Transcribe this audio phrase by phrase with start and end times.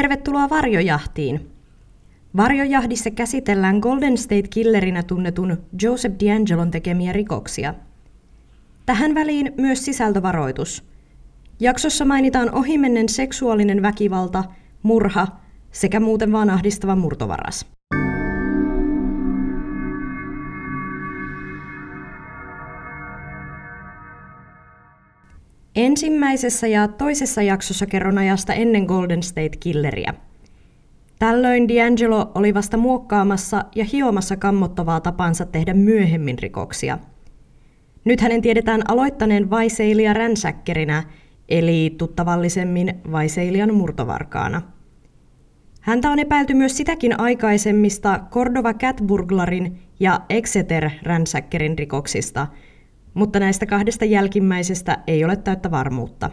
[0.00, 1.50] Tervetuloa Varjojahtiin.
[2.36, 7.74] Varjojahdissa käsitellään Golden State Killerinä tunnetun Joseph D'Angelon tekemiä rikoksia.
[8.86, 10.84] Tähän väliin myös sisältövaroitus.
[11.60, 14.44] Jaksossa mainitaan ohimennen seksuaalinen väkivalta,
[14.82, 15.26] murha
[15.70, 17.66] sekä muuten vaan ahdistava murtovaras.
[25.76, 30.14] Ensimmäisessä ja toisessa jaksossa kerron ajasta ennen Golden State Killeria.
[31.18, 36.98] Tällöin D'Angelo oli vasta muokkaamassa ja hiomassa kammottavaa tapansa tehdä myöhemmin rikoksia.
[38.04, 41.02] Nyt hänen tiedetään aloittaneen Vaiseilia ränsäkkerinä,
[41.48, 44.62] eli tuttavallisemmin Vaiseilian murtovarkaana.
[45.80, 52.46] Häntä on epäilty myös sitäkin aikaisemmista Cordova Catburglarin ja Exeter ränsäkkerin rikoksista–
[53.14, 56.30] mutta näistä kahdesta jälkimmäisestä ei ole täyttä varmuutta.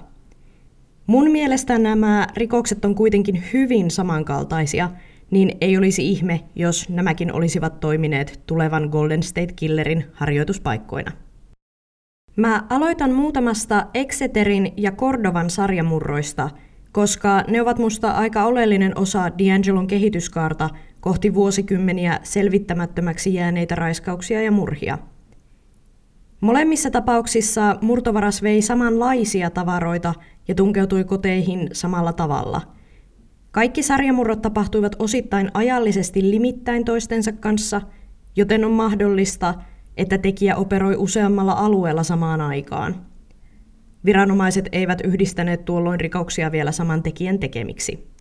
[1.07, 4.89] Mun mielestä nämä rikokset on kuitenkin hyvin samankaltaisia,
[5.31, 11.11] niin ei olisi ihme, jos nämäkin olisivat toimineet tulevan Golden State Killerin harjoituspaikkoina.
[12.35, 16.49] Mä aloitan muutamasta Exeterin ja Cordovan sarjamurroista,
[16.91, 24.51] koska ne ovat musta aika oleellinen osa D'Angelon kehityskaarta kohti vuosikymmeniä selvittämättömäksi jääneitä raiskauksia ja
[24.51, 24.97] murhia–
[26.41, 30.13] Molemmissa tapauksissa murtovaras vei samanlaisia tavaroita
[30.47, 32.61] ja tunkeutui koteihin samalla tavalla.
[33.51, 37.81] Kaikki sarjamurrot tapahtuivat osittain ajallisesti limittäin toistensa kanssa,
[38.35, 39.53] joten on mahdollista,
[39.97, 43.05] että tekijä operoi useammalla alueella samaan aikaan.
[44.05, 48.16] Viranomaiset eivät yhdistäneet tuolloin rikoksia vielä saman tekijän tekemiksi.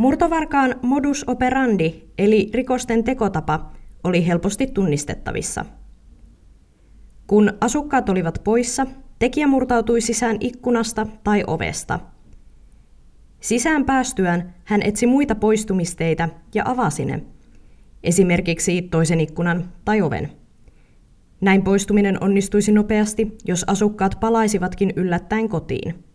[0.00, 3.72] Murtovarkaan modus operandi, eli rikosten tekotapa,
[4.04, 5.64] oli helposti tunnistettavissa.
[7.26, 8.86] Kun asukkaat olivat poissa,
[9.18, 12.00] tekijä murtautui sisään ikkunasta tai ovesta.
[13.40, 17.22] Sisään päästyään hän etsi muita poistumisteitä ja avasi ne,
[18.02, 20.32] esimerkiksi toisen ikkunan tai oven.
[21.40, 26.09] Näin poistuminen onnistuisi nopeasti, jos asukkaat palaisivatkin yllättäen kotiin.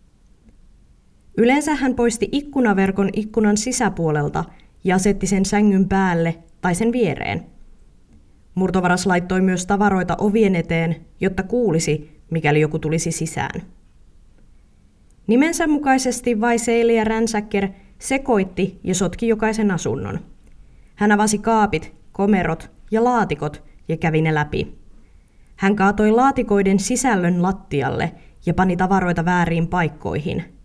[1.38, 4.44] Yleensä hän poisti ikkunaverkon ikkunan sisäpuolelta
[4.84, 7.46] ja asetti sen sängyn päälle tai sen viereen.
[8.54, 13.62] Murtovaras laittoi myös tavaroita ovien eteen, jotta kuulisi, mikäli joku tulisi sisään.
[15.26, 20.20] Nimensä mukaisesti Vaiseili ja Ränsäkker sekoitti ja sotki jokaisen asunnon.
[20.94, 24.78] Hän avasi kaapit, komerot ja laatikot ja kävi ne läpi.
[25.56, 28.12] Hän kaatoi laatikoiden sisällön lattialle
[28.46, 30.44] ja pani tavaroita väärin paikkoihin–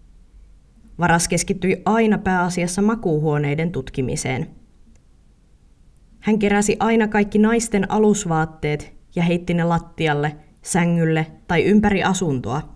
[1.00, 4.48] Varas keskittyi aina pääasiassa makuuhuoneiden tutkimiseen.
[6.20, 12.76] Hän keräsi aina kaikki naisten alusvaatteet ja heitti ne lattialle, sängylle tai ympäri asuntoa.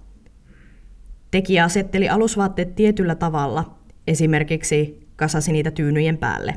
[1.32, 6.56] Tekijä asetteli alusvaatteet tietyllä tavalla, esimerkiksi kasasi niitä tyynyjen päälle.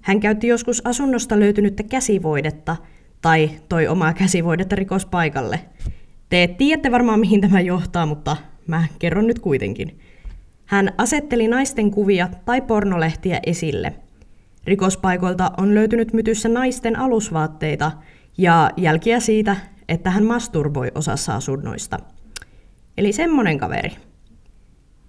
[0.00, 2.76] Hän käytti joskus asunnosta löytynyttä käsivoidetta
[3.22, 5.60] tai toi omaa käsivoidetta rikospaikalle.
[6.28, 9.98] Te tiedätte varmaan mihin tämä johtaa, mutta mä kerron nyt kuitenkin.
[10.66, 13.94] Hän asetteli naisten kuvia tai pornolehtiä esille.
[14.64, 17.92] Rikospaikoilta on löytynyt mytyssä naisten alusvaatteita
[18.38, 19.56] ja jälkiä siitä,
[19.88, 21.98] että hän masturboi osassa asunnoista.
[22.98, 23.90] Eli semmonen kaveri.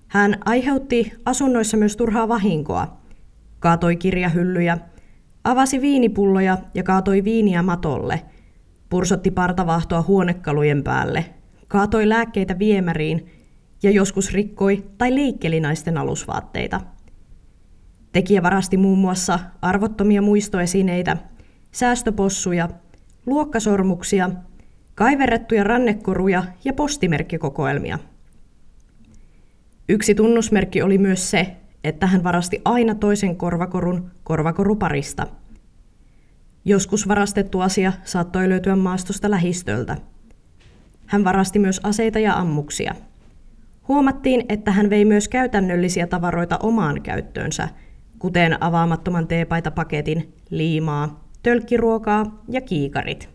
[0.08, 2.98] Hän aiheutti asunnoissa myös turhaa vahinkoa.
[3.60, 4.78] Kaatoi kirjahyllyjä,
[5.44, 8.22] avasi viinipulloja ja kaatoi viiniä matolle.
[8.90, 11.26] Pursotti partavahtoa huonekalujen päälle.
[11.68, 13.30] Kaatoi lääkkeitä viemäriin
[13.84, 16.82] ja joskus rikkoi tai leikkeli naisten alusvaatteita.
[18.12, 21.18] Tekijä varasti muun muassa arvottomia muistoesineitä,
[21.72, 22.70] säästöpossuja,
[23.26, 24.30] luokkasormuksia,
[24.96, 28.00] kaiverrettuja rannekoruja ja postimerkkikokoelmia.
[29.90, 35.28] Yksi tunnusmerkki oli myös se, että hän varasti aina toisen korvakorun korvakoruparista.
[36.66, 39.98] Joskus varastettu asia saattoi löytyä maastosta lähistöltä.
[41.06, 42.96] Hän varasti myös aseita ja ammuksia–
[43.88, 47.70] Huomattiin, että hän vei myös käytännöllisiä tavaroita omaan käyttöönsä,
[48.20, 53.30] kuten avaamattoman teepaitapaketin, liimaa, tölkkiruokaa ja kiikarit.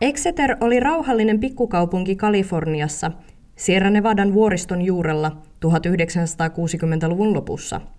[0.00, 3.10] Exeter oli rauhallinen pikkukaupunki Kaliforniassa,
[3.56, 5.36] Sierra Nevadan vuoriston juurella
[5.66, 7.80] 1960-luvun lopussa–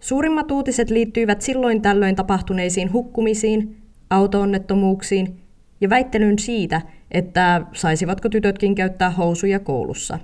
[0.00, 3.76] Suurimmat uutiset liittyivät silloin tällöin tapahtuneisiin hukkumisiin,
[4.10, 5.40] autoonnettomuuksiin
[5.80, 10.18] ja väittelyyn siitä, että saisivatko tytötkin käyttää housuja koulussa.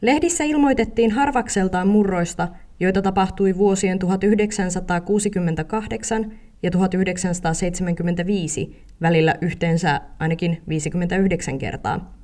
[0.00, 2.48] Lehdissä ilmoitettiin harvakseltaan murroista,
[2.80, 12.18] joita tapahtui vuosien 1968 ja 1975 välillä yhteensä ainakin 59 kertaa.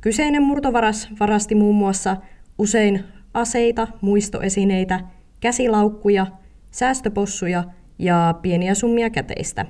[0.00, 2.16] Kyseinen murtovaras varasti muun muassa
[2.58, 3.04] usein
[3.34, 5.00] aseita, muistoesineitä,
[5.42, 6.26] käsilaukkuja,
[6.70, 7.64] säästöpossuja
[7.98, 9.66] ja pieniä summia käteistä.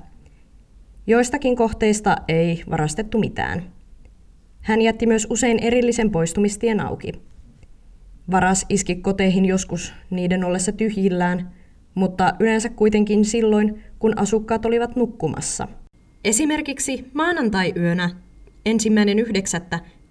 [1.07, 3.63] Joistakin kohteista ei varastettu mitään.
[4.61, 7.13] Hän jätti myös usein erillisen poistumistien auki.
[8.31, 11.51] Varas iski koteihin joskus niiden ollessa tyhjillään,
[11.95, 15.69] mutta yleensä kuitenkin silloin, kun asukkaat olivat nukkumassa.
[16.25, 18.11] Esimerkiksi maanantai-yönä
[18.67, 19.19] ensimmäinen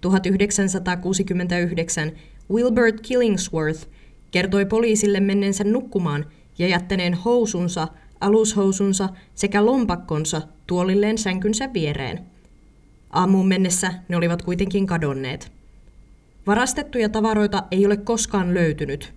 [0.00, 2.12] 1969
[2.50, 3.88] Wilbert Killingsworth
[4.32, 6.26] kertoi poliisille menneensä nukkumaan
[6.58, 7.88] ja jättäneen housunsa,
[8.20, 12.20] alushousunsa sekä lompakkonsa tuolilleen sänkynsä viereen.
[13.10, 15.52] Aamuun mennessä ne olivat kuitenkin kadonneet.
[16.46, 19.14] Varastettuja tavaroita ei ole koskaan löytynyt.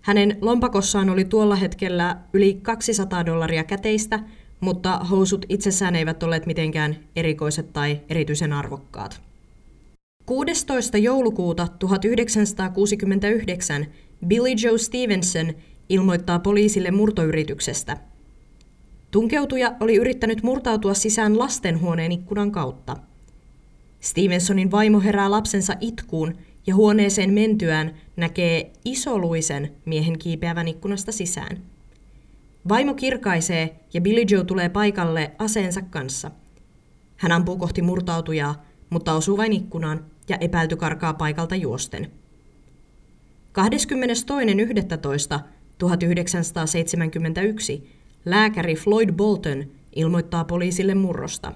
[0.00, 4.20] Hänen lompakossaan oli tuolla hetkellä yli 200 dollaria käteistä,
[4.60, 9.20] mutta housut itsessään eivät olleet mitenkään erikoiset tai erityisen arvokkaat.
[10.26, 10.98] 16.
[10.98, 13.86] joulukuuta 1969
[14.26, 15.52] Billy Joe Stevenson
[15.88, 17.96] ilmoittaa poliisille murtoyrityksestä.
[19.10, 22.96] Tunkeutuja oli yrittänyt murtautua sisään lastenhuoneen ikkunan kautta.
[24.00, 26.36] Stevensonin vaimo herää lapsensa itkuun
[26.66, 31.62] ja huoneeseen mentyään näkee isoluisen miehen kiipeävän ikkunasta sisään.
[32.68, 36.30] Vaimo kirkaisee ja Billy Joe tulee paikalle aseensa kanssa.
[37.16, 42.10] Hän ampuu kohti murtautujaa, mutta osuu vain ikkunaan ja epäilty karkaa paikalta juosten.
[43.58, 43.64] 22.11.1971
[48.24, 49.64] lääkäri Floyd Bolton
[49.96, 51.52] ilmoittaa poliisille murrosta.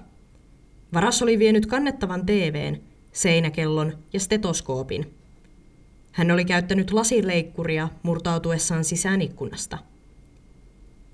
[0.93, 2.77] Varas oli vienyt kannettavan TVn,
[3.11, 5.13] seinäkellon ja stetoskoopin.
[6.11, 9.77] Hän oli käyttänyt lasileikkuria murtautuessaan sisään ikkunasta.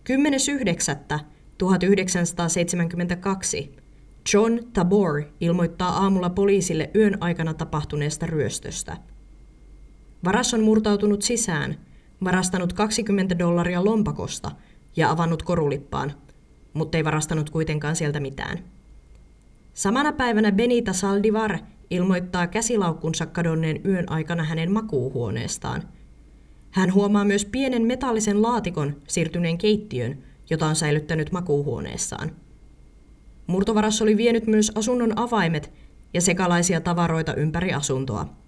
[0.10, 0.16] 10.9.1972
[4.34, 8.98] John Tabor ilmoittaa aamulla poliisille yön aikana tapahtuneesta ryöstöstä.
[10.24, 11.78] Varas on murtautunut sisään,
[12.24, 14.52] varastanut 20 dollaria lompakosta
[14.96, 16.14] ja avannut korulippaan,
[16.74, 18.60] mutta ei varastanut kuitenkaan sieltä mitään.
[19.74, 21.58] Samana päivänä Benita Saldivar
[21.90, 25.84] ilmoittaa käsilaukkunsa kadonneen yön aikana hänen makuuhuoneestaan.
[26.72, 30.18] Hän huomaa myös pienen metallisen laatikon siirtyneen keittiön,
[30.50, 32.32] jota on säilyttänyt makuuhuoneessaan.
[33.48, 35.72] Murtovaras oli vienyt myös asunnon avaimet
[36.14, 38.45] ja sekalaisia tavaroita ympäri asuntoa.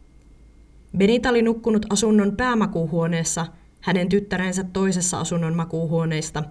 [0.97, 3.45] Benita oli nukkunut asunnon päämakuuhuoneessa,
[3.81, 6.43] hänen tyttärensä toisessa asunnon makuuhuoneista,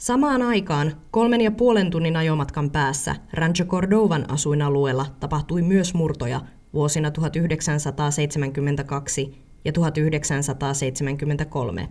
[0.06, 6.42] Samaan aikaan kolmen ja puolen tunnin ajomatkan päässä Rancho Cordovan asuinalueella tapahtui myös murtoja
[6.74, 11.90] vuosina 1972 ja 1973.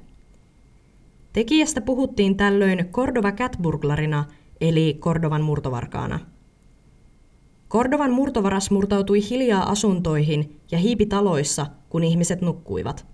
[1.33, 4.25] Tekijästä puhuttiin tällöin Cordova Catburglarina
[4.61, 6.21] eli Kordovan murtovarkaana.
[7.69, 13.14] Kordovan murtovaras murtautui hiljaa asuntoihin ja hiipi taloissa, kun ihmiset nukkuivat.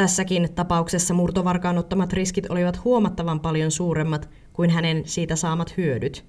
[0.00, 6.24] Tässäkin tapauksessa murtovarkaan ottamat riskit olivat huomattavan paljon suuremmat kuin hänen siitä saamat hyödyt.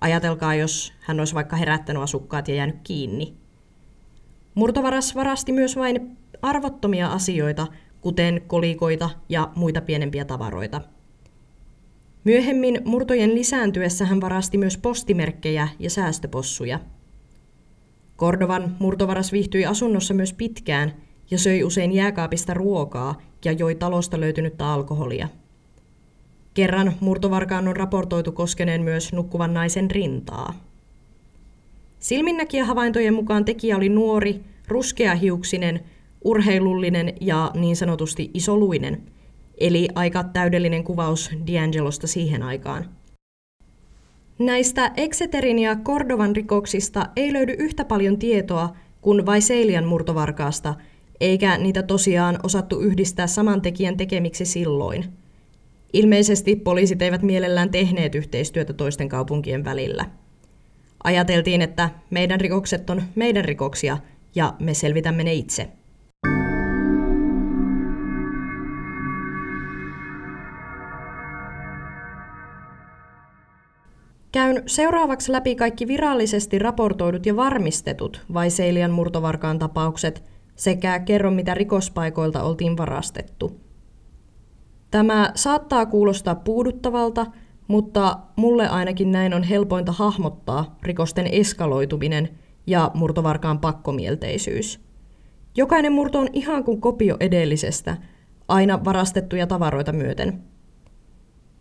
[0.00, 3.34] Ajatelkaa, jos hän olisi vaikka herättänyt asukkaat ja jäänyt kiinni.
[4.54, 7.66] Murtovaras varasti myös vain arvottomia asioita,
[8.00, 10.80] kuten kolikoita ja muita pienempiä tavaroita–
[12.24, 16.80] Myöhemmin murtojen lisääntyessä hän varasti myös postimerkkejä ja säästöpossuja.
[18.16, 20.92] Kordovan murtovaras viihtyi asunnossa myös pitkään
[21.30, 25.28] ja söi usein jääkaapista ruokaa ja joi talosta löytynyttä alkoholia.
[26.54, 30.54] Kerran murtovarkaan on raportoitu koskeneen myös nukkuvan naisen rintaa.
[31.98, 35.84] Silminnäkijähavaintojen mukaan tekijä oli nuori, ruskeahiuksinen,
[36.24, 39.02] urheilullinen ja niin sanotusti isoluinen–
[39.58, 42.88] Eli aika täydellinen kuvaus D'Angelosta siihen aikaan.
[44.38, 50.74] Näistä Exeterin ja Cordovan rikoksista ei löydy yhtä paljon tietoa kuin Vaiselian murtovarkaasta,
[51.24, 55.04] eikä niitä tosiaan osattu yhdistää saman tekijän tekemiksi silloin.
[55.92, 60.04] Ilmeisesti poliisit eivät mielellään tehneet yhteistyötä toisten kaupunkien välillä.
[61.04, 63.98] Ajateltiin, että meidän rikokset on meidän rikoksia
[64.34, 65.68] ja me selvitämme ne itse.
[74.32, 80.22] Käyn seuraavaksi läpi kaikki virallisesti raportoidut ja varmistetut Vaiseilian murtovarkaan tapaukset–
[80.56, 83.60] sekä kerron, mitä rikospaikoilta oltiin varastettu.
[84.90, 87.26] Tämä saattaa kuulostaa puuduttavalta,
[87.68, 92.28] mutta mulle ainakin näin on helpointa hahmottaa rikosten eskaloituminen
[92.66, 94.80] ja murtovarkaan pakkomielteisyys.
[95.56, 97.96] Jokainen murto on ihan kuin kopio edellisestä,
[98.48, 100.42] aina varastettuja tavaroita myöten.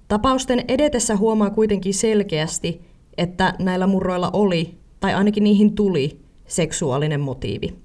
[0.08, 2.82] Tapausten edetessä huomaa kuitenkin selkeästi,
[3.18, 7.83] että näillä murroilla oli, tai ainakin niihin tuli, seksuaalinen motiivi.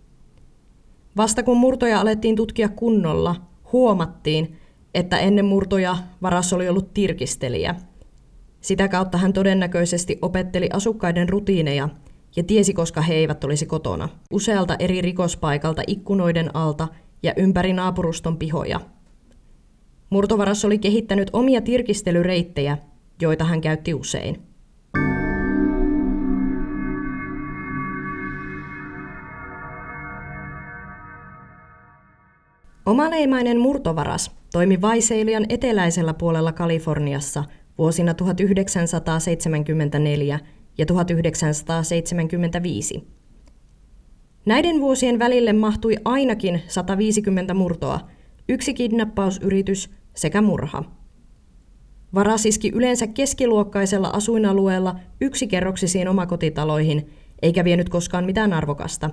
[1.19, 3.37] Vasta kun murtoja alettiin tutkia kunnolla,
[3.73, 4.57] huomattiin,
[4.95, 7.75] että ennen murtoja varas oli ollut tirkistelijä.
[8.61, 11.89] Sitä kautta hän todennäköisesti opetteli asukkaiden rutiineja
[12.37, 14.09] ja tiesi, koska he eivät olisi kotona.
[14.33, 16.89] Usealta eri rikospaikalta ikkunoiden alta
[17.23, 18.81] ja ympäri naapuruston pihoja.
[20.11, 22.79] Murtovaras oli kehittänyt omia tirkistelyreittejä,
[23.23, 24.48] joita hän käytti usein.
[32.89, 37.45] Omaleimainen murtovaras toimi Vaiseilian eteläisellä puolella Kaliforniassa
[37.79, 40.41] vuosina 1974
[40.79, 43.09] ja 1975.
[44.47, 48.01] Näiden vuosien välille mahtui ainakin 150 murtoa,
[48.49, 50.85] yksi kidnappausyritys sekä murha.
[52.15, 57.11] Varas iski yleensä keskiluokkaisella asuinalueella yksikerroksisiin omakotitaloihin,
[57.43, 59.11] eikä vienyt koskaan mitään arvokasta.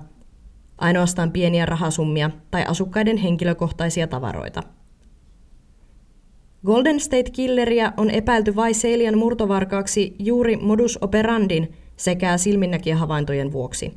[0.78, 4.62] Ainoastaan pieniä rahasummia tai asukkaiden henkilökohtaisia tavaroita.
[6.66, 13.94] Golden State Killeria on epäilty Vaiselian murtovarkaaksi juuri modus operandin sekä silminnäkijähavaintojen vuoksi.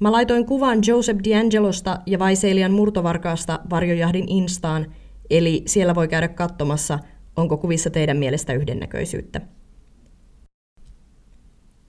[0.00, 4.92] Mä laitoin kuvan Joseph D'Angelosta ja Vaiselian murtovarkaasta varjojahdin Instaan,
[5.30, 6.98] eli siellä voi käydä katsomassa,
[7.36, 9.40] onko kuvissa teidän mielestä yhdennäköisyyttä.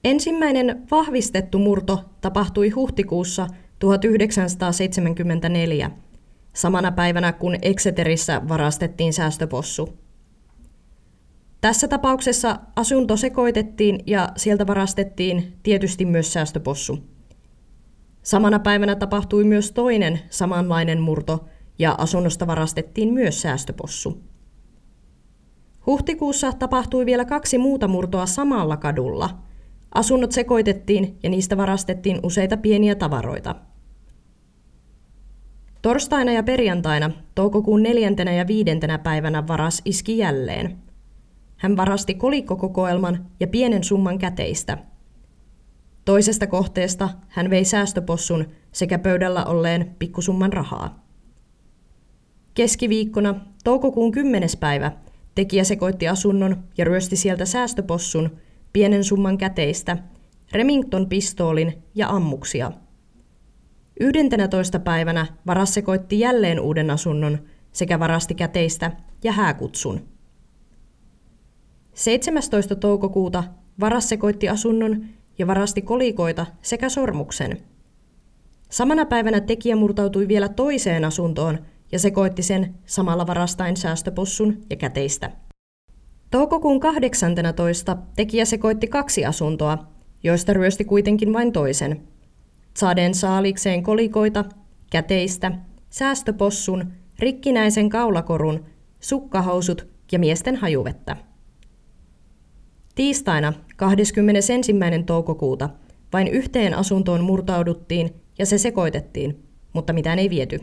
[0.04, 3.48] Ensimmäinen vahvistettu murto tapahtui huhtikuussa
[3.80, 5.92] 1974–
[6.58, 9.90] samana päivänä kun Exeterissä varastettiin säästöpossu.
[11.62, 17.00] Tässä tapauksessa asunto sekoitettiin ja sieltä varastettiin tietysti myös säästöpossu.
[18.24, 21.46] Samana päivänä tapahtui myös toinen samanlainen murto
[21.80, 24.22] ja asunnosta varastettiin myös säästöpossu.
[25.86, 29.30] Huhtikuussa tapahtui vielä kaksi muuta murtoa samalla kadulla.
[29.98, 33.56] Asunnot sekoitettiin ja niistä varastettiin useita pieniä tavaroita.
[35.82, 40.78] Torstaina ja perjantaina, toukokuun neljäntenä ja viidentenä päivänä varas iski jälleen.
[41.58, 44.78] Hän varasti kolikkokokoelman ja pienen summan käteistä.
[46.06, 51.04] Toisesta kohteesta hän vei säästöpossun sekä pöydällä olleen pikkusumman rahaa.
[52.54, 54.92] Keskiviikkona, toukokuun kymmenes päivä,
[55.36, 58.30] tekijä sekoitti asunnon ja ryösti sieltä säästöpossun,
[58.78, 59.98] pienen summan käteistä,
[60.52, 62.72] Remington-pistoolin ja ammuksia–
[64.00, 64.80] 11.
[64.80, 67.40] päivänä varas sekoitti jälleen uuden asunnon
[67.72, 68.92] sekä varasti käteistä
[69.24, 70.08] ja hääkutsun.
[71.94, 72.76] 17.
[72.76, 73.44] toukokuuta
[73.80, 75.06] varas sekoitti asunnon
[75.38, 77.58] ja varasti kolikoita sekä sormuksen.
[78.70, 81.60] Samana päivänä tekijä murtautui vielä toiseen asuntoon
[81.92, 85.47] ja sekoitti sen samalla varastain säästöpossun ja käteistä.
[86.32, 87.98] Toukokuun 18.
[88.16, 89.78] tekijä sekoitti kaksi asuntoa,
[90.24, 92.02] joista ryösti kuitenkin vain toisen–
[92.78, 94.46] saaden saalikseen kolikoita,
[94.92, 95.52] käteistä,
[95.90, 98.66] säästöpossun, rikkinäisen kaulakorun,
[99.00, 101.18] sukkahousut ja miesten hajuvettä.
[102.96, 104.74] Tiistaina 21.
[105.06, 105.70] toukokuuta
[106.14, 109.44] vain yhteen asuntoon murtauduttiin ja se sekoitettiin,
[109.74, 110.60] mutta mitään ei viety.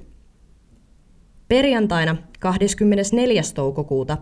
[1.49, 3.42] Perjantaina 24.
[3.54, 4.18] toukokuuta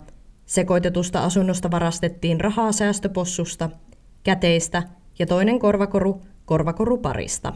[0.46, 3.70] sekoitetusta asunnosta varastettiin rahaa säästöpossusta,
[4.22, 4.82] käteistä
[5.18, 7.52] ja toinen korvakoru korvakoruparista.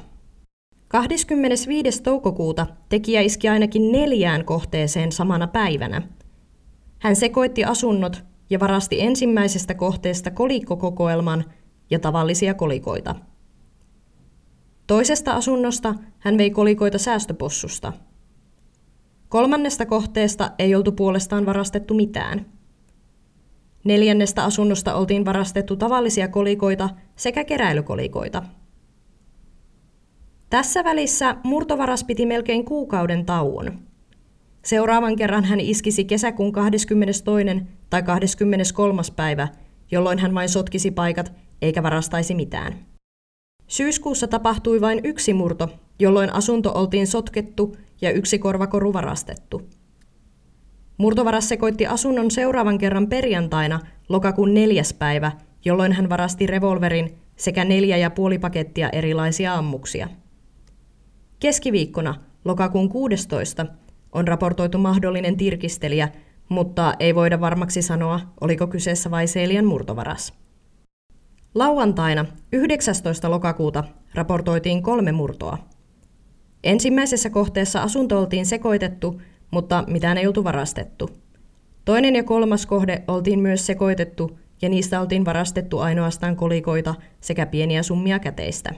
[0.88, 2.02] 25.
[2.02, 6.02] toukokuuta tekijä iski ainakin neljään kohteeseen samana päivänä.
[6.98, 11.44] Hän sekoitti asunnot ja varasti ensimmäisestä kohteesta kolikkokokoelman
[11.90, 13.14] ja tavallisia kolikoita.
[14.86, 17.92] Toisesta asunnosta hän vei kolikoita säästöpossusta.
[19.28, 22.46] Kolmannesta kohteesta ei oltu puolestaan varastettu mitään.
[23.86, 28.42] Neljännestä asunnosta oltiin varastettu tavallisia kolikoita sekä keräilykolikoita–
[30.50, 33.78] tässä välissä murtovaras piti melkein kuukauden tauon.
[34.64, 37.24] Seuraavan kerran hän iskisi kesäkuun 22.
[37.90, 39.02] tai 23.
[39.16, 39.48] päivä,
[39.90, 42.74] jolloin hän vain sotkisi paikat eikä varastaisi mitään.
[43.66, 49.62] Syyskuussa tapahtui vain yksi murto, jolloin asunto oltiin sotkettu ja yksi korvakoru varastettu.
[50.98, 55.32] Murtovaras sekoitti asunnon seuraavan kerran perjantaina lokakuun neljäs päivä,
[55.64, 60.08] jolloin hän varasti revolverin sekä neljä ja puoli pakettia erilaisia ammuksia.
[61.40, 63.66] Keskiviikkona, lokakuun 16,
[64.12, 66.08] on raportoitu mahdollinen tirkistelijä,
[66.48, 70.32] mutta ei voida varmaksi sanoa, oliko kyseessä vai Seelian murtovaras.
[71.54, 73.30] Lauantaina 19.
[73.30, 73.84] lokakuuta
[74.14, 75.58] raportoitiin kolme murtoa.
[76.64, 81.10] Ensimmäisessä kohteessa asunto oltiin sekoitettu, mutta mitään ei oltu varastettu.
[81.84, 87.82] Toinen ja kolmas kohde oltiin myös sekoitettu ja niistä oltiin varastettu ainoastaan kolikoita sekä pieniä
[87.82, 88.74] summia käteistä.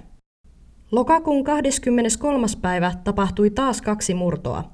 [0.92, 2.46] Lokakuun 23.
[2.62, 4.64] päivä tapahtui taas kaksi murtoa.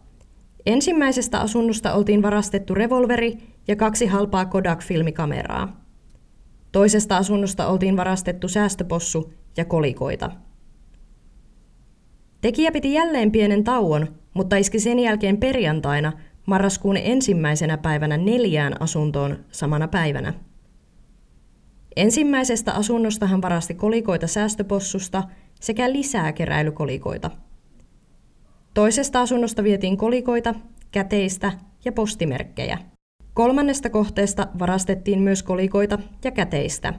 [0.67, 5.85] Ensimmäisestä asunnosta oltiin varastettu revolveri ja kaksi halpaa Kodak-filmikameraa.
[6.73, 10.31] Toisesta asunnosta oltiin varastettu säästöpossu ja kolikoita.
[12.41, 16.13] Tekijä piti jälleen pienen tauon, mutta iski sen jälkeen perjantaina
[16.47, 20.35] marraskuun ensimmäisenä päivänä neljään asuntoon samana päivänä.
[21.97, 25.23] Ensimmäisestä asunnosta hän varasti kolikoita säästöpossusta
[25.61, 27.31] sekä lisää keräilykolikoita.
[28.75, 30.55] Toisesta asunnosta vietiin kolikoita,
[30.93, 31.53] käteistä
[31.85, 32.79] ja postimerkkejä.
[33.35, 36.95] Kolmannesta kohteesta varastettiin myös kolikoita ja käteistä.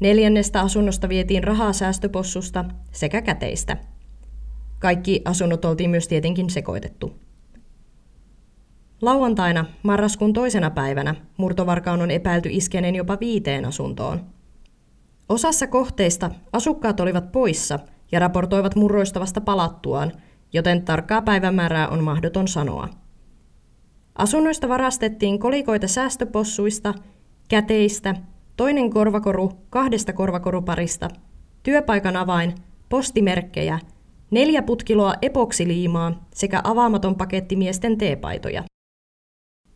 [0.00, 3.76] Neljännestä asunnosta vietiin rahaa säästöpossusta sekä käteistä.
[4.84, 7.14] Kaikki asunnot oltiin myös tietenkin sekoitettu.
[9.02, 14.20] Lauantaina, marraskuun toisena päivänä, murtovarkaan on epäilty iskeneen jopa viiteen asuntoon.
[15.28, 17.78] Osassa kohteista asukkaat olivat poissa
[18.12, 20.12] ja raportoivat murroista vasta palattuaan,
[20.52, 22.88] joten tarkkaa päivämäärää on mahdoton sanoa.
[24.16, 26.94] Asunnoista varastettiin kolikoita säästöpossuista,
[27.48, 28.14] käteistä,
[28.56, 31.08] toinen korvakoru kahdesta korvakoruparista,
[31.62, 32.54] työpaikan avain,
[32.88, 33.78] postimerkkejä,
[34.34, 38.64] neljä putkiloa epoksiliimaa sekä avaamaton paketti miesten teepaitoja.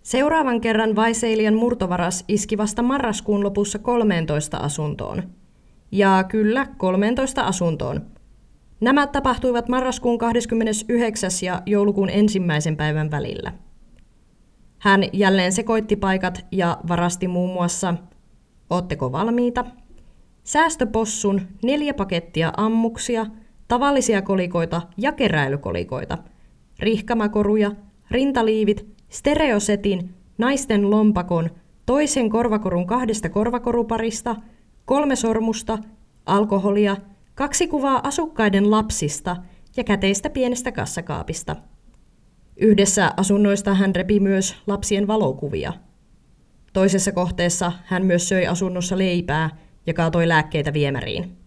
[0.02, 5.22] Seuraavan kerran Vaiseilian murtovaras iski vasta marraskuun lopussa 13 asuntoon.
[5.92, 8.06] Ja kyllä, 13 asuntoon.
[8.80, 11.30] Nämä tapahtuivat marraskuun 29.
[11.42, 13.52] ja joulukuun ensimmäisen päivän välillä.
[14.78, 17.94] Hän jälleen sekoitti paikat ja varasti muun muassa,
[18.70, 19.64] ootteko valmiita?
[20.44, 23.26] Säästöpossun, neljä pakettia ammuksia,
[23.68, 26.18] tavallisia kolikoita ja keräilykolikoita,
[26.78, 27.72] rihkamakoruja,
[28.10, 31.50] rintaliivit stereosetin, naisten lompakon,
[31.86, 34.36] toisen korvakorun kahdesta korvakoruparista,
[34.84, 35.78] kolme sormusta,
[36.26, 36.96] alkoholia,
[37.34, 39.36] kaksi kuvaa asukkaiden lapsista
[39.76, 41.56] ja käteistä pienestä kassakaapista.
[42.56, 45.72] Yhdessä asunnoista hän repi myös lapsien valokuvia.
[46.72, 49.50] Toisessa kohteessa hän myös söi asunnossa leipää
[49.86, 51.37] ja kaatoi lääkkeitä viemäriin.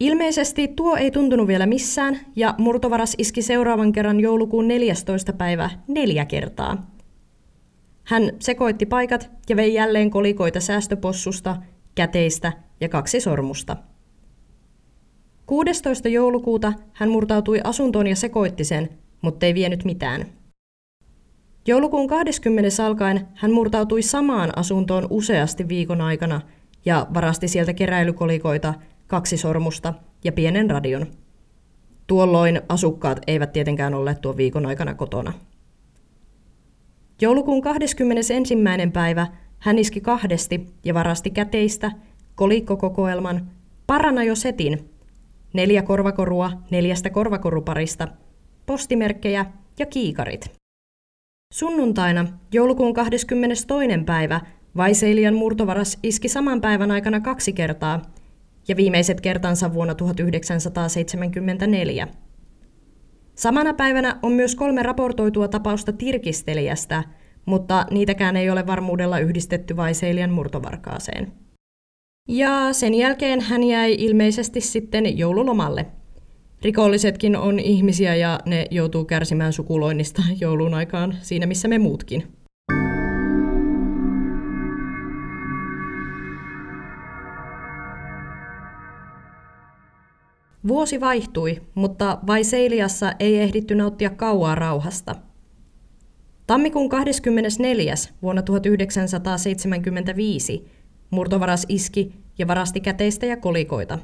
[0.00, 5.32] Ilmeisesti tuo ei tuntunut vielä missään, ja murtovaras iski seuraavan kerran joulukuun 14.
[5.32, 6.86] päivä neljä kertaa.
[8.04, 11.56] Hän sekoitti paikat ja vei jälleen kolikoita säästöpossusta,
[11.94, 13.76] käteistä ja kaksi sormusta.
[15.46, 16.08] 16.
[16.08, 18.88] joulukuuta hän murtautui asuntoon ja sekoitti sen,
[19.22, 20.26] mutta ei vienyt mitään.
[21.66, 22.86] Joulukuun 20.
[22.86, 26.40] alkaen hän murtautui samaan asuntoon useasti viikon aikana
[26.84, 28.74] ja varasti sieltä keräilykolikoita–
[29.10, 29.94] kaksi sormusta
[30.24, 31.06] ja pienen radion.
[32.06, 35.32] Tuolloin asukkaat eivät tietenkään olleet tuon viikon aikana kotona.
[37.20, 38.54] Joulukuun 21.
[38.92, 39.26] päivä
[39.58, 41.92] hän iski kahdesti ja varasti käteistä,
[42.34, 43.50] kolikkokokoelman,
[43.86, 44.90] parana jo setin,
[45.52, 48.08] neljä korvakorua neljästä korvakoruparista,
[48.66, 49.46] postimerkkejä
[49.78, 50.52] ja kiikarit.
[51.54, 53.66] Sunnuntaina, joulukuun 22.
[54.06, 54.40] päivä,
[54.76, 58.02] Vaiseilian murtovaras iski saman päivän aikana kaksi kertaa
[58.68, 62.08] ja viimeiset kertansa vuonna 1974.
[63.34, 67.04] Samana päivänä on myös kolme raportoitua tapausta tirkistelijästä,
[67.46, 71.32] mutta niitäkään ei ole varmuudella yhdistetty Vaiseilian murtovarkaaseen.
[72.28, 75.86] Ja sen jälkeen hän jäi ilmeisesti sitten joululomalle.
[76.62, 82.39] Rikollisetkin on ihmisiä ja ne joutuu kärsimään sukuloinnista joulun aikaan siinä missä me muutkin.
[90.68, 95.14] Vuosi vaihtui, mutta Vaiseiliassa ei ehditty nauttia kauaa rauhasta.
[96.46, 97.94] Tammikuun 24.
[98.22, 100.68] vuonna 1975
[101.10, 103.98] murtovaras iski ja varasti käteistä ja kolikoita.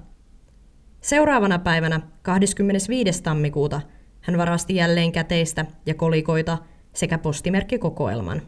[1.01, 3.23] Seuraavana päivänä, 25.
[3.23, 3.81] tammikuuta,
[4.21, 6.59] hän varasti jälleen käteistä ja kolikoita
[6.93, 8.43] sekä postimerkkikokoelman.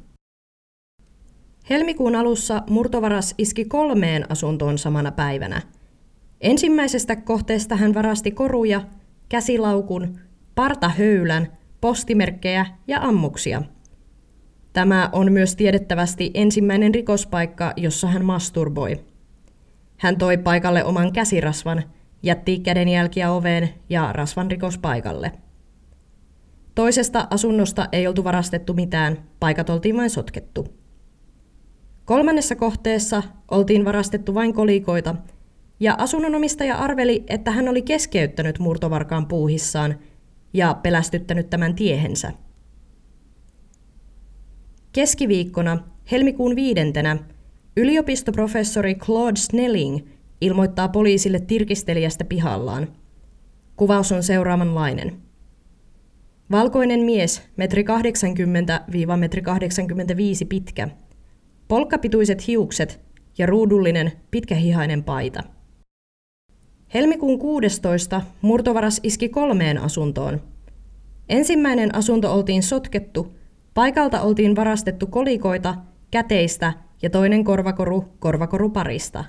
[1.70, 5.62] Helmikuun alussa murtovaras iski kolmeen asuntoon samana päivänä–
[6.40, 8.80] Ensimmäisestä kohteesta hän varasti koruja,
[9.28, 10.18] käsilaukun,
[10.54, 13.62] partahöylän, postimerkkejä ja ammuksia.
[14.72, 19.04] Tämä on myös tiedettävästi ensimmäinen rikospaikka, jossa hän masturboi.
[19.96, 21.82] Hän toi paikalle oman käsirasvan,
[22.22, 25.32] jätti kädenjälkiä oveen ja rasvan rikospaikalle.
[26.74, 30.66] Toisesta asunnosta ei oltu varastettu mitään, paikat oltiin vain sotkettu.
[32.04, 35.14] Kolmannessa kohteessa oltiin varastettu vain kolikoita,
[35.80, 39.98] ja asunnonomistaja arveli, että hän oli keskeyttänyt murtovarkaan puuhissaan
[40.52, 42.32] ja pelästyttänyt tämän tiehensä.
[44.92, 45.78] Keskiviikkona,
[46.10, 47.16] helmikuun viidentenä,
[47.76, 49.98] yliopistoprofessori Claude Snelling
[50.40, 52.88] ilmoittaa poliisille tirkistelijästä pihallaan.
[53.76, 55.16] Kuvaus on seuraavanlainen.
[56.50, 60.88] Valkoinen mies, metri 80-metri 85 pitkä.
[61.68, 63.00] Polkkapituiset hiukset
[63.38, 65.57] ja ruudullinen pitkähihainen paita.
[66.94, 68.22] Helmikuun 16.
[68.42, 70.40] murtovaras iski kolmeen asuntoon.
[71.28, 73.36] Ensimmäinen asunto oltiin sotkettu,
[73.74, 75.74] paikalta oltiin varastettu kolikoita,
[76.10, 76.72] käteistä
[77.02, 79.24] ja toinen korvakoru korvakoruparista.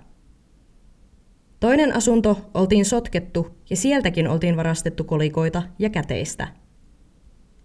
[1.60, 6.48] Toinen asunto oltiin sotkettu ja sieltäkin oltiin varastettu kolikoita ja käteistä.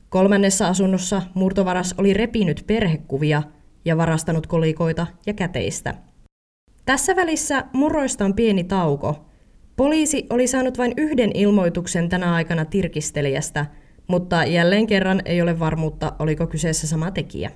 [0.08, 3.42] Kolmannessa asunnossa murtovaras oli repinyt perhekuvia
[3.84, 5.94] ja varastanut kolikoita ja käteistä.
[6.84, 9.33] Tässä välissä murroista on pieni tauko.
[9.76, 13.66] Poliisi oli saanut vain yhden ilmoituksen tänä aikana tirkistelijästä,
[14.06, 17.50] mutta jälleen kerran ei ole varmuutta, oliko kyseessä sama tekijä.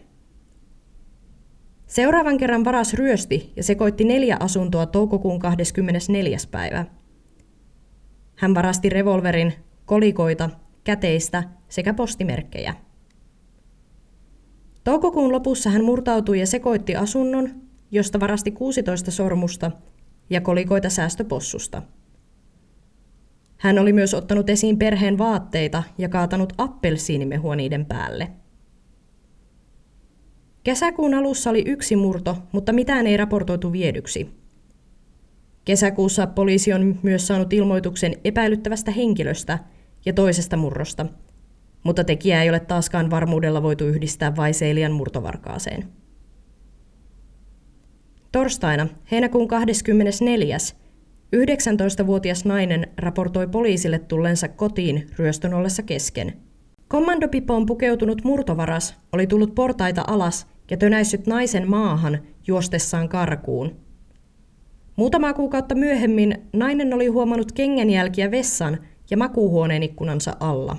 [1.86, 6.38] Seuraavan kerran varas ryösti ja sekoitti neljä asuntoa toukokuun 24.
[6.50, 6.84] päivä.
[8.36, 9.52] Hän varasti revolverin,
[9.84, 10.50] kolikoita,
[10.84, 12.74] käteistä sekä postimerkkejä.
[14.84, 17.50] Toukokuun lopussa hän murtautui ja sekoitti asunnon,
[17.90, 19.70] josta varasti 16 sormusta
[20.30, 21.82] ja kolikoita säästöpossusta.
[23.58, 28.28] Hän oli myös ottanut esiin perheen vaatteita ja kaatanut appelsiinimehua niiden päälle.
[30.64, 34.30] Kesäkuun alussa oli yksi murto, mutta mitään ei raportoitu viedyksi.
[35.64, 39.58] Kesäkuussa poliisi on myös saanut ilmoituksen epäilyttävästä henkilöstä
[40.04, 41.06] ja toisesta murrosta,
[41.82, 45.88] mutta tekijä ei ole taaskaan varmuudella voitu yhdistää Vaiseilian murtovarkaaseen.
[48.32, 50.56] Torstaina, heinäkuun 24.
[51.36, 56.32] 19-vuotias nainen raportoi poliisille tulleensa kotiin ryöstön ollessa kesken.
[56.88, 63.76] Kommandopipoon pukeutunut murtovaras oli tullut portaita alas ja tönäissyt naisen maahan juostessaan karkuun.
[64.96, 68.78] Muutama kuukautta myöhemmin nainen oli huomannut kengänjälkiä vessan
[69.10, 70.76] ja makuuhuoneen ikkunansa alla.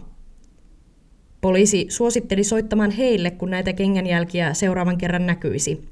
[1.41, 5.89] Poliisi suositteli soittamaan heille, kun näitä kengänjälkiä seuraavan kerran näkyisi.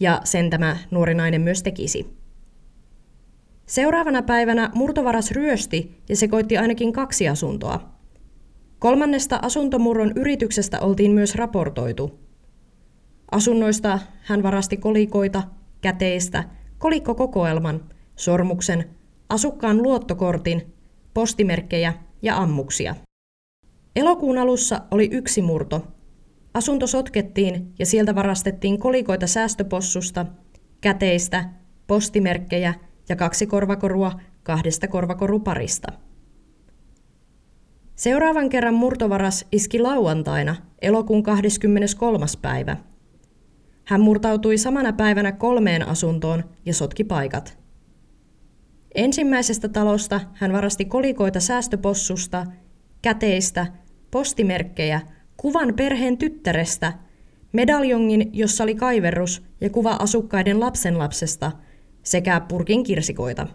[0.00, 2.21] Ja sen tämä nuori nainen myös tekisi.
[3.72, 7.92] Seuraavana päivänä murtovaras ryösti ja sekoitti ainakin kaksi asuntoa.
[8.78, 12.18] Kolmannesta asuntomurron yrityksestä oltiin myös raportoitu.
[13.30, 15.42] Asunnoista hän varasti kolikoita,
[15.80, 16.44] käteistä,
[16.78, 17.84] kolikkokokoelman,
[18.16, 18.90] sormuksen,
[19.28, 20.74] asukkaan luottokortin,
[21.14, 22.94] postimerkkejä ja ammuksia.
[23.96, 25.86] Elokuun alussa oli yksi murto.
[26.54, 30.26] Asunto sotkettiin ja sieltä varastettiin kolikoita säästöpossusta,
[30.80, 31.44] käteistä,
[31.86, 32.74] postimerkkejä
[33.08, 34.12] ja kaksi korvakorua
[34.42, 35.88] kahdesta korvakoruparista.
[37.94, 42.26] Seuraavan kerran murtovaras iski lauantaina, elokuun 23.
[42.42, 42.76] päivä.
[43.84, 47.58] Hän murtautui samana päivänä kolmeen asuntoon ja sotki paikat.
[48.94, 52.46] Ensimmäisestä talosta hän varasti kolikoita säästöpossusta,
[53.02, 53.66] käteistä,
[54.10, 55.00] postimerkkejä,
[55.36, 56.92] kuvan perheen tyttärestä,
[57.52, 61.52] medaljongin, jossa oli kaiverus ja kuva asukkaiden lapsenlapsesta
[62.02, 63.46] sekä purkin kirsikoita.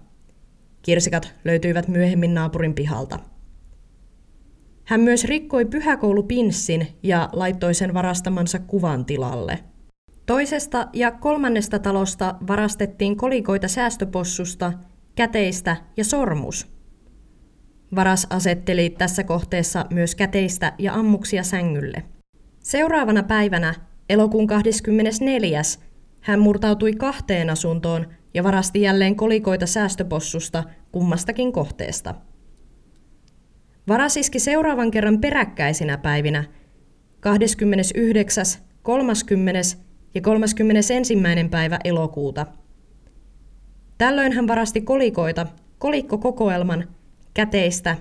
[0.81, 3.19] Kirsikat löytyivät myöhemmin naapurin pihalta.
[4.83, 9.59] Hän myös rikkoi pyhäkoulupinssin ja laittoi sen varastamansa kuvan tilalle.
[10.25, 14.73] Toisesta ja kolmannesta talosta varastettiin kolikoita säästöpossusta,
[15.15, 16.67] käteistä ja sormus.
[17.95, 22.03] Varas asetteli tässä kohteessa myös käteistä ja ammuksia sängylle.
[22.59, 23.73] Seuraavana päivänä,
[24.09, 25.61] elokuun 24.
[26.21, 32.15] hän murtautui kahteen asuntoon ja varasti jälleen kolikoita säästöpossusta kummastakin kohteesta.
[33.87, 36.43] Varas iski seuraavan kerran peräkkäisinä päivinä
[37.19, 38.45] 29.,
[38.81, 39.61] 30.
[40.13, 41.13] ja 31.
[41.51, 42.45] päivä elokuuta.
[43.97, 45.47] Tällöin hän varasti kolikoita,
[45.77, 46.87] kolikkokokoelman,
[47.33, 47.97] käteistä,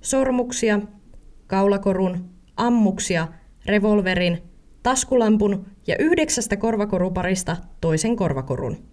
[0.00, 0.80] sormuksia,
[1.46, 3.28] kaulakorun, ammuksia,
[3.66, 4.38] revolverin,
[4.82, 8.89] taskulampun ja yhdeksästä korvakoruparista toisen korvakorun.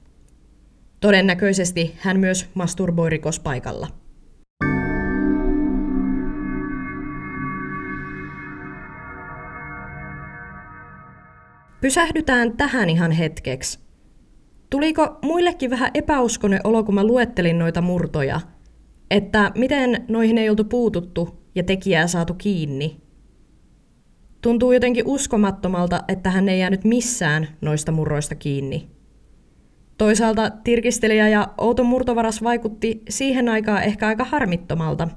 [0.99, 3.87] Todennäköisesti hän myös masturboi rikospaikalla.
[11.81, 13.79] Pysähdytään tähän ihan hetkeksi.
[14.69, 18.41] Tuliko muillekin vähän epäuskonen olo, kun mä luettelin noita murtoja?
[19.11, 23.01] Että miten noihin ei oltu puututtu ja tekijää saatu kiinni?
[24.41, 28.96] Tuntuu jotenkin uskomattomalta, että hän ei jäänyt missään noista murroista kiinni.
[29.97, 35.07] Toisaalta tirkistelijä ja outo murtovaras vaikutti siihen aikaan ehkä aika harmittomalta.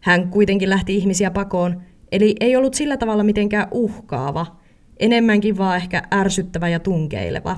[0.00, 4.56] Hän kuitenkin lähti ihmisiä pakoon, eli ei ollut sillä tavalla mitenkään uhkaava,
[5.00, 7.56] enemmänkin vaan ehkä ärsyttävä ja tunkeileva.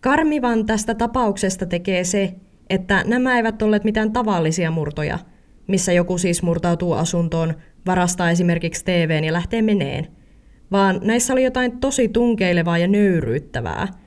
[0.00, 2.34] Karmivan tästä tapauksesta tekee se,
[2.70, 5.18] että nämä eivät olleet mitään tavallisia murtoja,
[5.66, 7.54] missä joku siis murtautuu asuntoon,
[7.86, 10.06] varastaa esimerkiksi TVn ja lähtee meneen,
[10.72, 13.88] vaan näissä oli jotain tosi tunkeilevaa ja nöyryyttävää–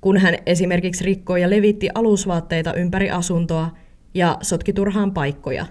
[0.00, 3.70] kun hän esimerkiksi rikkoi ja levitti alusvaatteita ympäri asuntoa
[4.14, 5.66] ja sotki turhaan paikkoja.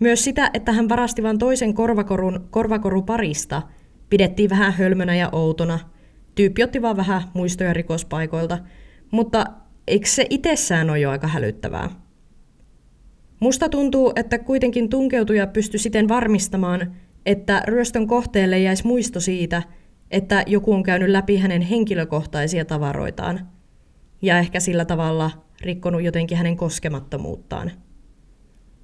[0.00, 3.62] Myös sitä, että hän varasti vain toisen korvakorun korvakoruparista,
[4.10, 5.78] pidettiin vähän hölmönä ja outona.
[6.34, 8.58] Tyyppi otti vaan vähän muistoja rikospaikoilta,
[9.10, 9.44] mutta
[9.86, 11.90] eikö se itsessään ole jo aika hälyttävää?
[13.40, 16.94] Musta tuntuu, että kuitenkin tunkeutuja pystyi siten varmistamaan,
[17.26, 19.62] että ryöstön kohteelle jäisi muisto siitä–
[20.10, 23.48] että joku on käynyt läpi hänen henkilökohtaisia tavaroitaan
[24.22, 27.70] ja ehkä sillä tavalla rikkonut jotenkin hänen koskemattomuuttaan.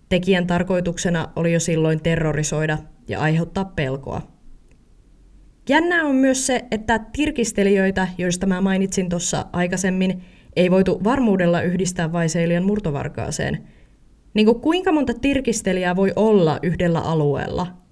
[0.09, 4.23] Tekijän tarkoituksena oli jo silloin terrorisoida ja aiheuttaa pelkoa.
[5.69, 10.23] Jännää on myös se, että tirkistelijöitä, joista mä mainitsin tuossa aikaisemmin,
[10.57, 13.69] ei voitu varmuudella yhdistää Vaiseilian murtovarkaaseen.
[14.35, 17.67] Niin kuin kuinka monta tirkistelijää voi olla yhdellä alueella–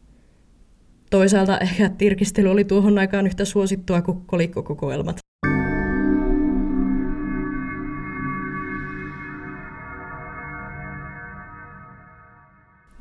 [1.12, 5.16] Toisaalta ehkä tirkistely oli tuohon aikaan yhtä suosittua kuin kolikkokokoelmat.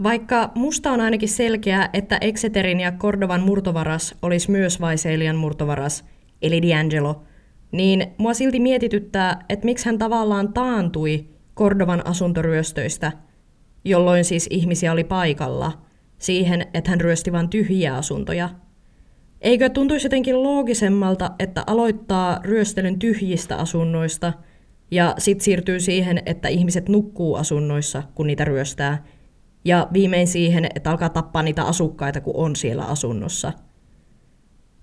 [0.04, 6.06] Vaikka musta on ainakin selkeää, että Exeterin ja Cordovan murtovaras olisi myös Vaiseilian murtovaras,
[6.42, 7.16] eli D'Angelo,
[7.72, 13.12] niin mua silti mietityttää, että miksi hän tavallaan taantui Cordovan asuntoryöstöistä,
[13.86, 15.72] jolloin siis ihmisiä oli paikalla–
[16.22, 18.50] siihen, että hän ryösti vain tyhjiä asuntoja.
[19.42, 24.34] Eikö tuntuisi jotenkin loogisemmalta, että aloittaa ryöstelyn tyhjistä asunnoista
[24.92, 29.04] ja sitten siirtyy siihen, että ihmiset nukkuu asunnoissa, kun niitä ryöstää,
[29.66, 33.54] ja viimein siihen, että alkaa tappaa niitä asukkaita, kun on siellä asunnossa.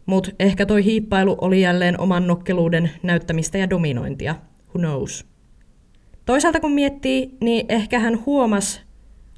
[0.07, 4.35] Mut ehkä toi hiippailu oli jälleen oman nokkeluuden näyttämistä ja dominointia.
[4.69, 5.27] Who knows?
[6.25, 8.88] Toisaalta kun miettii, niin ehkä hän huomasi,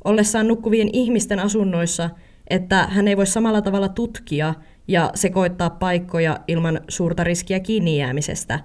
[0.05, 2.11] ollessaan nukkuvien ihmisten asunnoissa,
[2.51, 4.55] että hän ei voi samalla tavalla tutkia
[4.89, 8.61] ja sekoittaa paikkoja ilman suurta riskiä kiinni jäämisestä,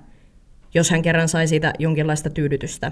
[0.74, 2.92] jos hän kerran sai siitä jonkinlaista tyydytystä.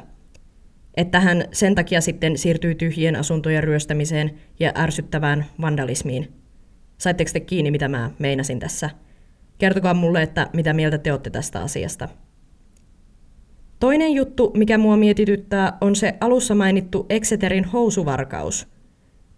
[0.98, 6.34] Että hän sen takia sitten siirtyy tyhjien asuntojen ryöstämiseen ja ärsyttävään vandalismiin.
[6.98, 8.90] Saitteko te kiinni, mitä mä meinasin tässä?
[9.58, 12.10] Kertokaa mulle, että mitä mieltä te olette tästä asiasta.
[13.84, 18.68] Toinen juttu, mikä mua mietityttää, on se alussa mainittu Exeterin housuvarkaus.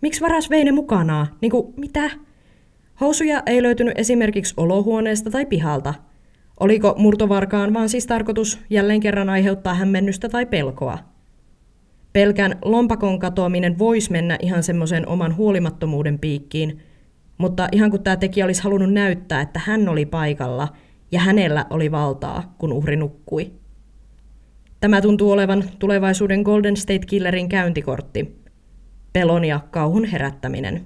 [0.01, 1.27] Miksi varas vei ne mukanaan?
[1.41, 2.09] Niinku, mitä?
[3.01, 5.93] Housuja ei löytynyt esimerkiksi olohuoneesta tai pihalta.
[6.59, 10.97] Oliko murtovarkaan vaan siis tarkoitus jälleen kerran aiheuttaa hämmennystä tai pelkoa?
[12.13, 16.79] Pelkän lompakon katoaminen voisi mennä ihan semmoisen oman huolimattomuuden piikkiin,
[17.37, 20.67] mutta ihan kun tämä tekijä olisi halunnut näyttää, että hän oli paikalla
[21.11, 23.64] ja hänellä oli valtaa, kun uhri nukkui.
[24.85, 28.41] Tämä tuntuu olevan tulevaisuuden Golden State Killerin käyntikortti.
[29.13, 30.85] Pelon ja kauhun herättäminen.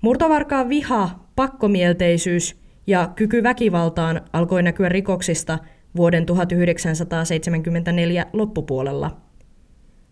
[0.00, 5.58] Murtovarkaan viha, pakkomielteisyys ja kyky väkivaltaan alkoi näkyä rikoksista
[5.96, 9.16] vuoden 1974 loppupuolella.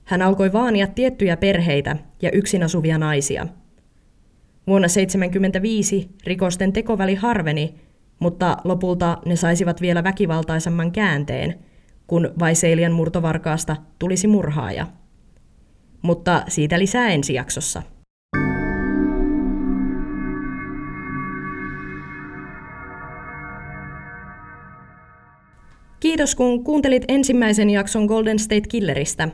[0.05, 3.47] Hän alkoi vaania tiettyjä perheitä ja yksin asuvia naisia.
[4.67, 7.75] Vuonna 1975 rikosten tekoväli harveni,
[8.19, 11.59] mutta lopulta ne saisivat vielä väkivaltaisemman käänteen–
[12.07, 14.87] kun Vaiseilian murtovarkaasta tulisi murhaaja.
[16.03, 17.83] Mutta siitä lisää ensi jaksossa.
[26.01, 29.29] Kiitos kun kuuntelit ensimmäisen jakson Golden State Killeristä.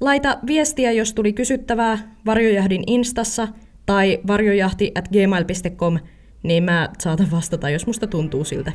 [0.00, 3.48] Laita viestiä, jos tuli kysyttävää Varjojahdin instassa
[3.86, 5.98] tai varjojahti at gmail.com,
[6.42, 8.72] niin mä saatan vastata, jos musta tuntuu siltä.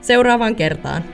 [0.00, 1.04] Seuraavaan kertaan.